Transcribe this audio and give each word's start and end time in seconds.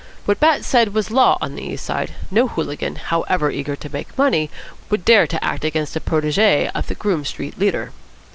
What 0.25 0.39
Bat 0.39 0.65
said 0.65 0.95
was 0.95 1.11
law 1.11 1.37
on 1.41 1.53
the 1.53 1.61
East 1.61 1.85
Side. 1.85 2.15
No 2.31 2.47
hooligan, 2.47 2.95
however 2.95 3.51
eager 3.51 3.75
to 3.75 3.93
make 3.93 4.17
money, 4.17 4.49
would 4.89 5.05
dare 5.05 5.27
to 5.27 5.43
act 5.43 5.63
against 5.63 5.95
a 5.95 5.99
protégé 5.99 6.71
of 6.73 6.87
the 6.87 6.95
Groome 6.95 7.23
Street 7.23 7.59
leader. 7.59 7.91